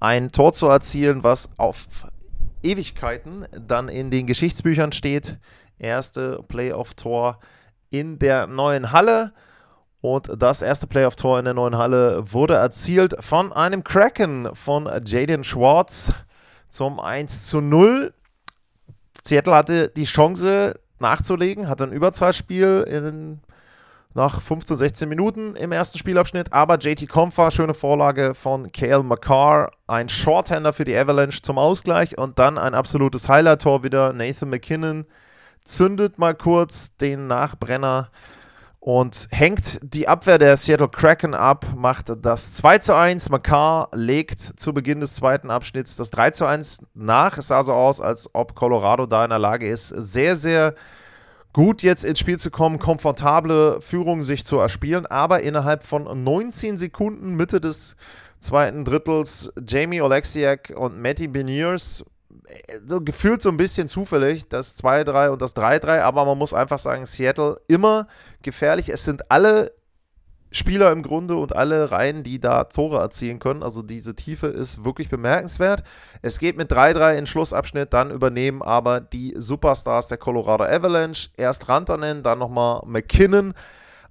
[0.00, 2.06] ein Tor zu erzielen, was auf
[2.62, 5.36] Ewigkeiten dann in den Geschichtsbüchern steht.
[5.78, 7.40] Erste Playoff-Tor
[8.00, 9.32] in der neuen Halle.
[10.00, 15.44] Und das erste Playoff-Tor in der neuen Halle wurde erzielt von einem Kraken von Jaden
[15.44, 16.12] Schwartz
[16.68, 18.12] zum 1 zu 0.
[19.24, 23.40] Seattle hatte die Chance nachzulegen, hatte ein Überzahlspiel in,
[24.12, 29.70] nach 15, 16 Minuten im ersten Spielabschnitt, aber JT Comfer, schöne Vorlage von Kale McCarr,
[29.86, 35.06] ein Shorthander für die Avalanche zum Ausgleich und dann ein absolutes Highlight-Tor wieder, Nathan McKinnon
[35.64, 38.10] zündet mal kurz den Nachbrenner
[38.84, 43.30] und hängt die Abwehr der Seattle Kraken ab, macht das 2 zu 1.
[43.30, 47.38] Makar legt zu Beginn des zweiten Abschnitts das 3 zu 1 nach.
[47.38, 50.74] Es sah so aus, als ob Colorado da in der Lage ist, sehr, sehr
[51.54, 56.76] gut jetzt ins Spiel zu kommen, komfortable Führung sich zu erspielen, aber innerhalb von 19
[56.76, 57.96] Sekunden Mitte des
[58.38, 62.04] zweiten Drittels Jamie Oleksiak und Matty Beniers
[62.86, 66.78] so gefühlt so ein bisschen zufällig, das 2-3 und das 3-3, aber man muss einfach
[66.78, 68.06] sagen, Seattle immer
[68.42, 68.88] gefährlich.
[68.90, 69.72] Es sind alle
[70.50, 73.64] Spieler im Grunde und alle Reihen, die da Tore erzielen können.
[73.64, 75.82] Also diese Tiefe ist wirklich bemerkenswert.
[76.22, 81.30] Es geht mit 3-3 in Schlussabschnitt, dann übernehmen aber die Superstars der Colorado Avalanche.
[81.36, 83.54] Erst Rantanen, dann nochmal McKinnon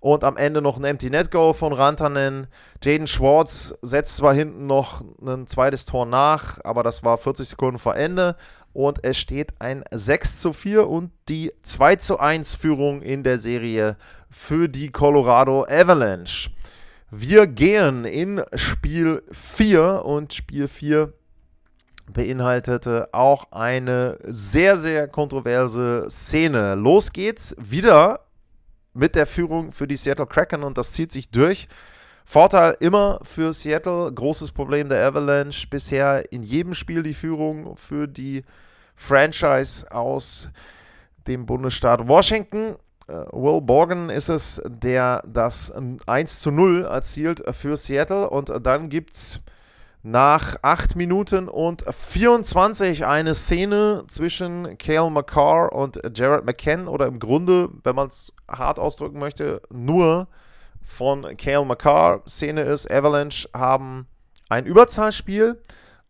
[0.03, 2.47] und am Ende noch ein Empty Net Go von Rantanen.
[2.83, 7.79] Jaden Schwartz setzt zwar hinten noch ein zweites Tor nach, aber das war 40 Sekunden
[7.79, 8.35] vor Ende
[8.73, 13.37] und es steht ein 6 zu 4 und die 2 zu 1 Führung in der
[13.37, 13.95] Serie
[14.29, 16.49] für die Colorado Avalanche.
[17.09, 21.13] Wir gehen in Spiel 4 und Spiel 4
[22.11, 26.75] beinhaltete auch eine sehr, sehr kontroverse Szene.
[26.75, 28.19] Los geht's wieder
[28.93, 31.67] mit der Führung für die Seattle Kraken und das zieht sich durch.
[32.25, 38.07] Vorteil immer für Seattle, großes Problem der Avalanche, bisher in jedem Spiel die Führung für
[38.07, 38.43] die
[38.95, 40.49] Franchise aus
[41.27, 42.75] dem Bundesstaat Washington.
[43.07, 45.73] Äh, Will Borgen ist es, der das
[46.05, 48.29] 1 zu 0 erzielt für Seattle.
[48.29, 49.41] Und dann gibt es
[50.03, 56.89] nach 8 Minuten und 24 eine Szene zwischen Cale McCarr und Jared McKen.
[56.89, 60.27] Oder im Grunde, wenn man es hart ausdrücken möchte, nur
[60.81, 62.21] von Cale McCarr.
[62.27, 64.07] Szene ist, Avalanche haben
[64.49, 65.61] ein Überzahlspiel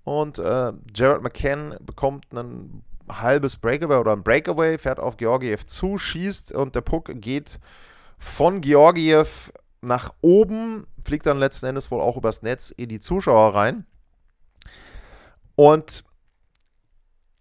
[0.03, 5.99] und äh, Jared McKen bekommt einen halbes Breakaway oder ein Breakaway, fährt auf Georgiev zu,
[5.99, 7.59] schießt und der Puck geht
[8.17, 9.51] von Georgiev
[9.83, 13.85] nach oben, fliegt dann letzten Endes wohl auch übers Netz in die Zuschauer rein.
[15.55, 16.03] Und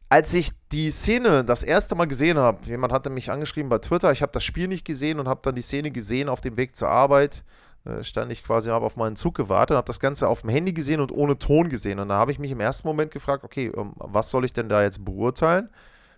[0.09, 4.13] als ich die Szene das erste Mal gesehen habe, jemand hatte mich angeschrieben bei Twitter,
[4.13, 6.77] ich habe das Spiel nicht gesehen und habe dann die Szene gesehen auf dem Weg
[6.77, 7.43] zur Arbeit
[7.85, 10.51] äh, stand ich quasi, habe auf meinen Zug gewartet und habe das Ganze auf dem
[10.51, 11.99] Handy gesehen und ohne Ton gesehen.
[11.99, 14.69] Und da habe ich mich im ersten Moment gefragt, okay, ähm, was soll ich denn
[14.69, 15.69] da jetzt beurteilen?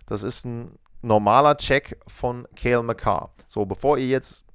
[0.05, 3.31] Das ist ein normaler Check von Kale McCarr.
[3.47, 4.45] So, bevor ihr jetzt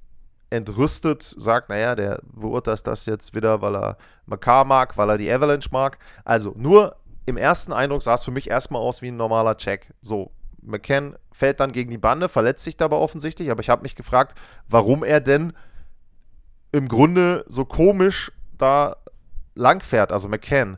[0.51, 5.31] entrüstet sagt, naja, der beurteilt das jetzt wieder, weil er McCarr mag, weil er die
[5.31, 5.97] Avalanche mag.
[6.23, 9.93] Also nur im ersten Eindruck sah es für mich erstmal aus wie ein normaler Check.
[10.01, 13.95] So, McCann fällt dann gegen die Bande, verletzt sich dabei offensichtlich, aber ich habe mich
[13.95, 14.37] gefragt,
[14.67, 15.53] warum er denn
[16.71, 18.97] im Grunde so komisch da
[19.55, 20.77] langfährt, also McCann.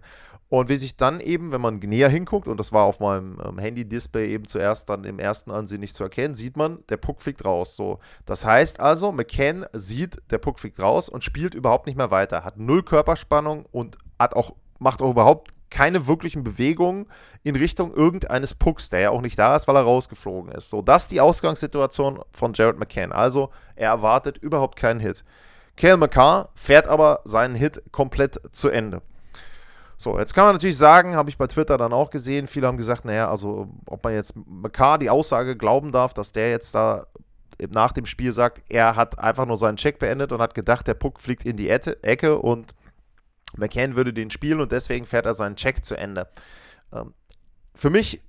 [0.54, 3.58] Und wie sich dann eben, wenn man näher hinguckt, und das war auf meinem ähm,
[3.58, 7.44] Handy-Display eben zuerst dann im ersten Ansehen nicht zu erkennen, sieht man, der Puck fliegt
[7.44, 7.76] raus.
[7.76, 7.98] So.
[8.28, 12.44] Das heißt also, McCann sieht, der Puck fliegt raus und spielt überhaupt nicht mehr weiter.
[12.44, 17.08] Hat null Körperspannung und hat auch, macht auch überhaupt keine wirklichen Bewegungen
[17.42, 20.70] in Richtung irgendeines Pucks, der ja auch nicht da ist, weil er rausgeflogen ist.
[20.70, 23.12] So, das ist die Ausgangssituation von Jared McCann.
[23.12, 25.24] Also, er erwartet überhaupt keinen Hit.
[25.78, 29.02] Kale McCarr fährt aber seinen Hit komplett zu Ende.
[30.04, 32.76] So, jetzt kann man natürlich sagen, habe ich bei Twitter dann auch gesehen, viele haben
[32.76, 37.08] gesagt, naja, also ob man jetzt McCarr die Aussage glauben darf, dass der jetzt da
[37.70, 40.96] nach dem Spiel sagt, er hat einfach nur seinen Check beendet und hat gedacht, der
[40.96, 42.76] Puck fliegt in die Ecke und
[43.56, 46.28] McCann würde den spielen und deswegen fährt er seinen Check zu Ende.
[46.92, 47.14] Ähm,
[47.74, 48.22] für mich,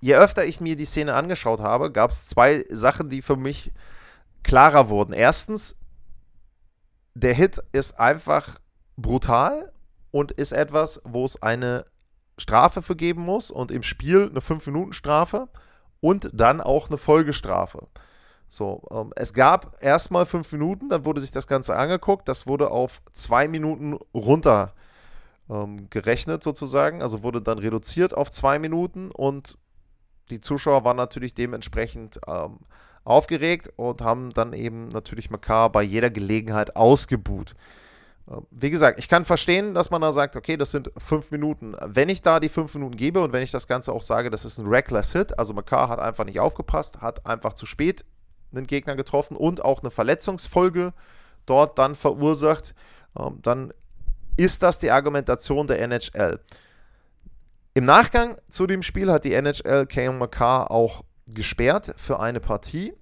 [0.00, 3.72] je öfter ich mir die Szene angeschaut habe, gab es zwei Sachen, die für mich
[4.44, 5.12] klarer wurden.
[5.12, 5.76] Erstens,
[7.14, 8.60] der Hit ist einfach
[8.96, 9.72] brutal
[10.14, 11.86] und ist etwas, wo es eine
[12.38, 15.48] Strafe für geben muss und im Spiel eine 5-Minuten-Strafe
[15.98, 17.88] und dann auch eine Folgestrafe.
[18.48, 22.70] So, ähm, es gab erstmal 5 Minuten, dann wurde sich das Ganze angeguckt, das wurde
[22.70, 24.74] auf 2 Minuten runter
[25.50, 29.58] ähm, gerechnet sozusagen, also wurde dann reduziert auf 2 Minuten und
[30.30, 32.60] die Zuschauer waren natürlich dementsprechend ähm,
[33.02, 37.56] aufgeregt und haben dann eben natürlich Makar bei jeder Gelegenheit ausgebuht.
[38.30, 41.76] Ähm, wie gesagt, ich kann verstehen, dass man da sagt, okay, das sind fünf Minuten.
[41.84, 44.44] Wenn ich da die fünf Minuten gebe und wenn ich das Ganze auch sage, das
[44.44, 48.04] ist ein reckless Hit, also Makar hat einfach nicht aufgepasst, hat einfach zu spät
[48.52, 50.92] einen Gegner getroffen und auch eine Verletzungsfolge
[51.46, 52.74] dort dann verursacht,
[53.18, 53.72] ähm, dann
[54.36, 56.40] ist das die Argumentation der NHL.
[57.74, 62.94] Im Nachgang zu dem Spiel hat die NHL Kale McCarr auch gesperrt für eine Partie.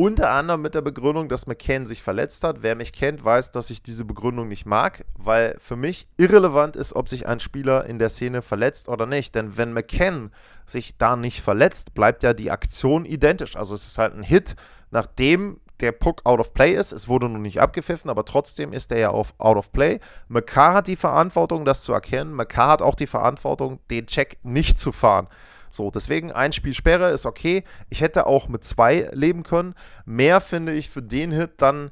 [0.00, 2.62] Unter anderem mit der Begründung, dass McCann sich verletzt hat.
[2.62, 6.94] Wer mich kennt, weiß, dass ich diese Begründung nicht mag, weil für mich irrelevant ist,
[6.94, 9.34] ob sich ein Spieler in der Szene verletzt oder nicht.
[9.34, 10.30] Denn wenn McCann
[10.66, 13.56] sich da nicht verletzt, bleibt ja die Aktion identisch.
[13.56, 14.54] Also es ist halt ein Hit,
[14.92, 16.92] nachdem der Puck out of play ist.
[16.92, 19.98] Es wurde nun nicht abgepfiffen, aber trotzdem ist er ja auf out of play.
[20.28, 22.34] McCarr hat die Verantwortung, das zu erkennen.
[22.34, 25.26] McCarr hat auch die Verantwortung, den Check nicht zu fahren.
[25.70, 27.64] So, deswegen ein Spiel Sperre ist okay.
[27.90, 29.74] Ich hätte auch mit zwei leben können.
[30.04, 31.90] Mehr finde ich für den Hit dann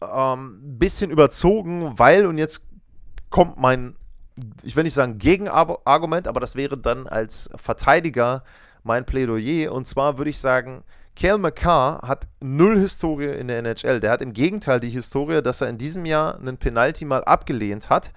[0.00, 2.62] ein ähm, bisschen überzogen, weil, und jetzt
[3.30, 3.96] kommt mein,
[4.62, 8.42] ich will nicht sagen Gegenargument, aber das wäre dann als Verteidiger
[8.82, 9.72] mein Plädoyer.
[9.72, 10.84] Und zwar würde ich sagen,
[11.16, 14.00] Kel McCarr hat null Historie in der NHL.
[14.00, 17.88] Der hat im Gegenteil die Historie, dass er in diesem Jahr einen Penalty mal abgelehnt
[17.88, 18.10] hat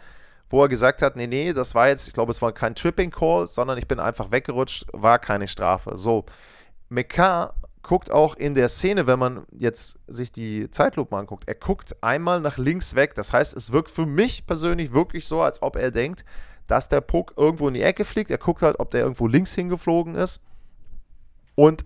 [0.49, 3.11] wo er gesagt hat, nee, nee, das war jetzt, ich glaube, es war kein Tripping
[3.11, 5.95] Call, sondern ich bin einfach weggerutscht, war keine Strafe.
[5.95, 6.25] So,
[6.89, 7.53] McCarr
[7.87, 12.41] guckt auch in der Szene, wenn man jetzt sich die Zeitlupe anguckt, er guckt einmal
[12.41, 13.15] nach links weg.
[13.15, 16.25] Das heißt, es wirkt für mich persönlich wirklich so, als ob er denkt,
[16.67, 18.29] dass der Puck irgendwo in die Ecke fliegt.
[18.29, 20.41] Er guckt halt, ob der irgendwo links hingeflogen ist.
[21.55, 21.85] Und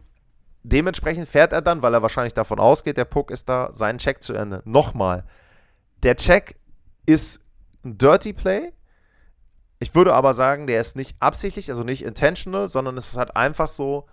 [0.64, 4.24] dementsprechend fährt er dann, weil er wahrscheinlich davon ausgeht, der Puck ist da, seinen Check
[4.24, 4.64] zu Ende.
[4.66, 5.24] Nochmal,
[6.02, 6.56] der Check
[7.06, 7.41] ist
[7.84, 8.74] ein Dirty Play.
[9.80, 13.36] Ich würde aber sagen, der ist nicht absichtlich, also nicht intentional, sondern es ist halt
[13.36, 14.06] einfach so,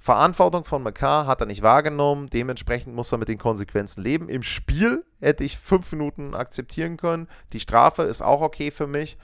[0.00, 4.28] Verantwortung von McCarr hat er nicht wahrgenommen, dementsprechend muss er mit den Konsequenzen leben.
[4.28, 7.26] Im Spiel hätte ich fünf Minuten akzeptieren können.
[7.52, 9.18] Die Strafe ist auch okay für mich.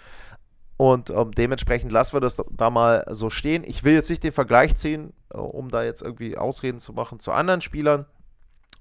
[0.77, 3.63] Und ähm, dementsprechend lassen wir das da mal so stehen.
[3.65, 7.21] Ich will jetzt nicht den Vergleich ziehen, äh, um da jetzt irgendwie Ausreden zu machen
[7.21, 8.07] zu anderen Spielern.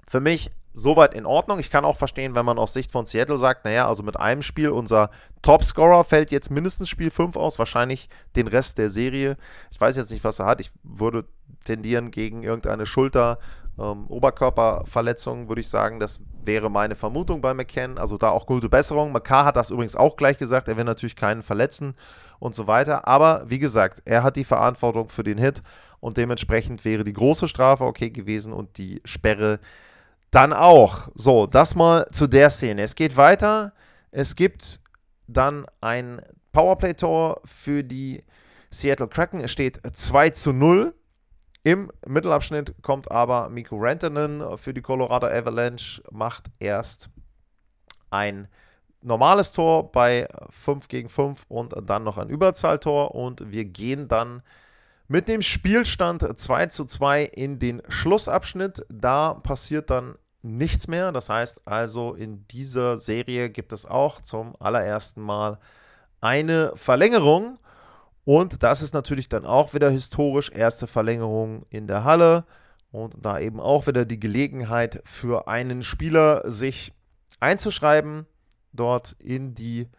[0.07, 1.59] Für mich soweit in Ordnung.
[1.59, 4.41] Ich kann auch verstehen, wenn man aus Sicht von Seattle sagt, naja, also mit einem
[4.41, 5.09] Spiel, unser
[5.41, 9.38] Topscorer fällt jetzt mindestens Spiel 5 aus, wahrscheinlich den Rest der Serie.
[9.71, 10.59] Ich weiß jetzt nicht, was er hat.
[10.59, 11.26] Ich würde
[11.63, 13.38] tendieren gegen irgendeine Schulter-
[13.80, 15.99] ähm, Oberkörperverletzung, würde ich sagen.
[15.99, 17.97] Das wäre meine Vermutung bei McCann.
[17.97, 19.11] Also da auch gute Besserung.
[19.11, 20.67] McCarr hat das übrigens auch gleich gesagt.
[20.67, 21.95] Er will natürlich keinen verletzen
[22.39, 23.07] und so weiter.
[23.07, 25.61] Aber wie gesagt, er hat die Verantwortung für den Hit
[25.99, 29.59] und dementsprechend wäre die große Strafe okay gewesen und die Sperre
[30.34, 31.10] dann auch.
[31.16, 32.82] So, das mal zu der Szene.
[32.82, 33.74] Es geht weiter.
[34.12, 34.80] Es gibt
[35.28, 36.22] dann ein
[36.52, 38.24] Powerplay-Tor für die
[38.72, 39.42] Seattle Kraken.
[39.42, 40.94] Es steht 2 zu 0.
[41.64, 47.10] Im Mittelabschnitt kommt aber Miko Rantanen für die Colorado Avalanche, macht erst
[48.10, 48.50] ein
[49.02, 54.42] normales Tor bei 5 gegen 5 und dann noch ein Überzahltor und wir gehen dann
[55.08, 58.86] mit dem Spielstand 2 zu 2 in den Schlussabschnitt.
[58.90, 61.12] Da passiert dann nichts mehr.
[61.12, 65.58] Das heißt also, in dieser Serie gibt es auch zum allerersten Mal
[66.22, 67.58] eine Verlängerung.
[68.26, 70.50] Und das ist natürlich dann auch wieder historisch.
[70.52, 72.46] Erste Verlängerung in der Halle
[72.91, 76.94] und da eben auch wieder die Gelegenheit für einen Spieler, sich
[77.39, 78.28] einzuschreiben
[78.72, 79.89] dort in die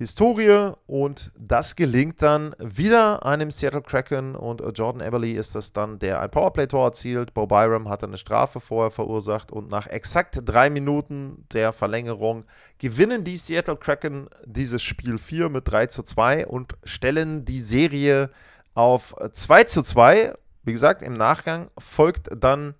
[0.00, 5.98] Historie und das gelingt dann wieder einem Seattle Kraken und Jordan Eberly ist das dann,
[5.98, 7.34] der ein Powerplay-Tor erzielt.
[7.34, 12.46] Bo Byram hat eine Strafe vorher verursacht und nach exakt drei Minuten der Verlängerung
[12.78, 18.30] gewinnen die Seattle Kraken dieses Spiel 4 mit 3 zu 2 und stellen die Serie
[18.72, 20.32] auf 2 zu 2.
[20.62, 22.74] Wie gesagt, im Nachgang folgt dann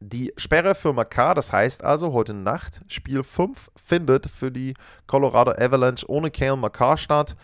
[0.00, 4.74] die Sperre für Makar, das heißt also, heute Nacht Spiel 5 findet für die
[5.06, 7.36] Colorado Avalanche ohne Kale Makar statt.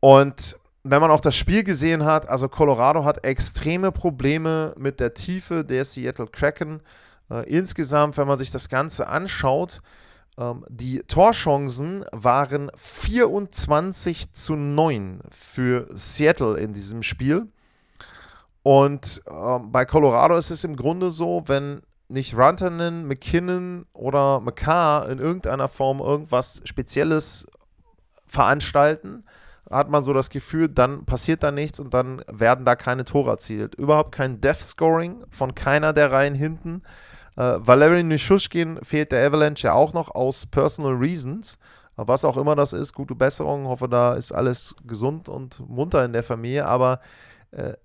[0.00, 5.14] Und wenn man auch das Spiel gesehen hat, also Colorado hat extreme Probleme mit der
[5.14, 6.80] Tiefe der Seattle Kraken.
[7.30, 9.80] Äh, insgesamt, wenn man sich das Ganze anschaut,
[10.38, 17.48] ähm, die Torchancen waren 24 zu 9 für Seattle in diesem Spiel.
[18.66, 25.08] Und äh, bei Colorado ist es im Grunde so, wenn nicht Rantanen, McKinnon oder McCarr
[25.08, 27.46] in irgendeiner Form irgendwas Spezielles
[28.26, 29.22] veranstalten,
[29.70, 33.30] hat man so das Gefühl, dann passiert da nichts und dann werden da keine Tore
[33.30, 33.76] erzielt.
[33.76, 36.82] Überhaupt kein Death Scoring von keiner der Reihen hinten.
[37.36, 41.56] Äh, Valery Nishushkin fehlt der Avalanche ja auch noch aus Personal Reasons.
[41.94, 43.68] Was auch immer das ist, gute Besserung.
[43.68, 46.66] Hoffe, da ist alles gesund und munter in der Familie.
[46.66, 46.98] Aber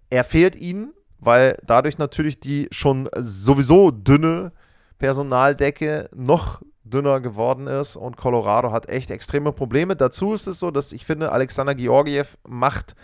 [0.09, 4.51] er fehlt ihnen, weil dadurch natürlich die schon sowieso dünne
[4.97, 9.95] Personaldecke noch dünner geworden ist und Colorado hat echt extreme Probleme.
[9.95, 12.95] Dazu ist es so, dass ich finde, Alexander Georgiev macht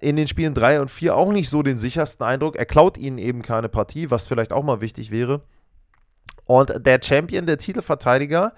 [0.00, 2.56] in den Spielen 3 und 4 auch nicht so den sichersten Eindruck.
[2.56, 5.42] Er klaut ihnen eben keine Partie, was vielleicht auch mal wichtig wäre.
[6.44, 8.52] Und der Champion, der Titelverteidiger,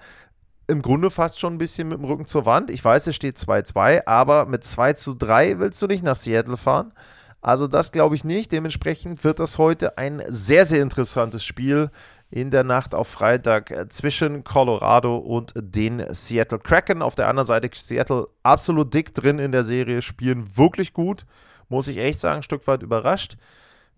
[0.67, 2.71] im Grunde fast schon ein bisschen mit dem Rücken zur Wand.
[2.71, 6.57] Ich weiß, es steht 2-2, aber mit 2 zu 3 willst du nicht nach Seattle
[6.57, 6.93] fahren.
[7.41, 8.51] Also das glaube ich nicht.
[8.51, 11.91] Dementsprechend wird das heute ein sehr, sehr interessantes Spiel
[12.31, 17.03] in der Nacht auf Freitag äh, zwischen Colorado und den Seattle Kraken.
[17.03, 21.25] Auf der anderen Seite Seattle absolut dick drin in der Serie, spielen wirklich gut.
[21.69, 23.37] Muss ich echt sagen, ein Stück weit überrascht,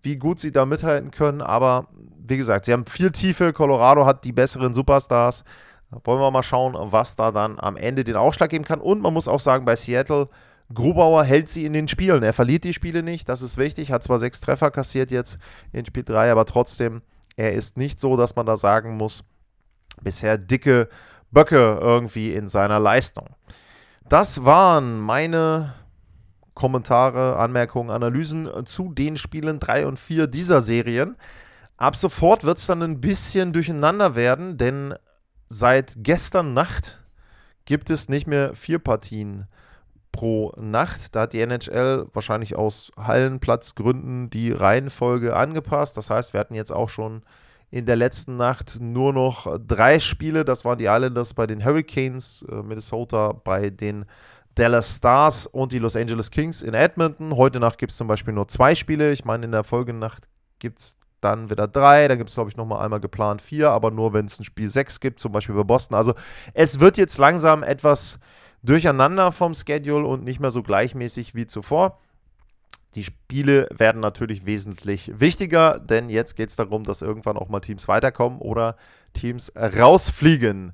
[0.02, 1.40] wie gut sie da mithalten können.
[1.40, 1.88] Aber
[2.18, 3.54] wie gesagt, sie haben viel Tiefe.
[3.54, 5.44] Colorado hat die besseren Superstars.
[5.90, 8.80] Wollen wir mal schauen, was da dann am Ende den Ausschlag geben kann.
[8.80, 10.28] Und man muss auch sagen, bei Seattle,
[10.72, 12.22] Grubauer hält sie in den Spielen.
[12.22, 13.90] Er verliert die Spiele nicht, das ist wichtig.
[13.90, 15.38] Hat zwar sechs Treffer kassiert jetzt
[15.72, 17.00] in Spiel 3, aber trotzdem,
[17.36, 19.24] er ist nicht so, dass man da sagen muss,
[20.02, 20.88] bisher dicke
[21.30, 23.28] Böcke irgendwie in seiner Leistung.
[24.08, 25.74] Das waren meine
[26.54, 31.16] Kommentare, Anmerkungen, Analysen zu den Spielen 3 und 4 dieser Serien.
[31.76, 34.94] Ab sofort wird es dann ein bisschen durcheinander werden, denn
[35.48, 37.00] Seit gestern Nacht
[37.64, 39.46] gibt es nicht mehr vier Partien
[40.12, 41.14] pro Nacht.
[41.14, 45.96] Da hat die NHL wahrscheinlich aus Hallenplatzgründen die Reihenfolge angepasst.
[45.96, 47.22] Das heißt, wir hatten jetzt auch schon
[47.70, 50.44] in der letzten Nacht nur noch drei Spiele.
[50.44, 54.06] Das waren die Islanders bei den Hurricanes, äh, Minnesota bei den
[54.54, 57.36] Dallas Stars und die Los Angeles Kings in Edmonton.
[57.36, 59.12] Heute Nacht gibt es zum Beispiel nur zwei Spiele.
[59.12, 60.28] Ich meine, in der Folgenacht
[60.58, 63.90] gibt es dann wieder drei, dann gibt es, glaube ich, nochmal einmal geplant vier, aber
[63.90, 65.96] nur, wenn es ein Spiel sechs gibt, zum Beispiel bei Boston.
[65.96, 66.14] Also
[66.54, 68.18] es wird jetzt langsam etwas
[68.62, 71.98] durcheinander vom Schedule und nicht mehr so gleichmäßig wie zuvor.
[72.94, 77.60] Die Spiele werden natürlich wesentlich wichtiger, denn jetzt geht es darum, dass irgendwann auch mal
[77.60, 78.76] Teams weiterkommen oder
[79.12, 80.72] Teams rausfliegen.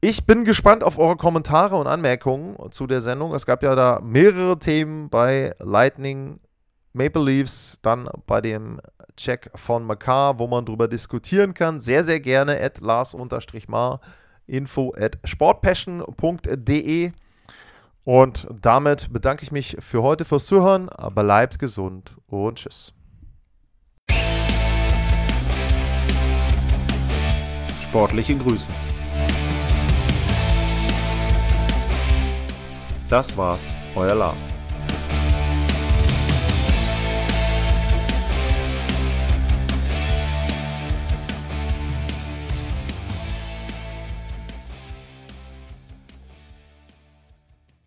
[0.00, 3.34] Ich bin gespannt auf eure Kommentare und Anmerkungen zu der Sendung.
[3.34, 6.38] Es gab ja da mehrere Themen bei Lightning,
[6.92, 8.80] Maple Leafs, dann bei dem
[9.16, 11.80] Check von Makar, wo man drüber diskutieren kann.
[11.80, 14.00] Sehr, sehr gerne at Lars-Mar,
[14.46, 17.12] info at sportpassion.de.
[18.04, 20.88] Und damit bedanke ich mich für heute fürs Zuhören.
[21.14, 22.92] Bleibt gesund und tschüss.
[27.82, 28.68] Sportliche Grüße.
[33.08, 34.55] Das war's, euer Lars.